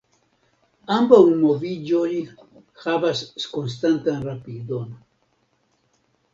[0.95, 2.09] Ambaŭ moviĝoj
[2.87, 3.23] havas
[3.55, 4.93] konstantan rapidon.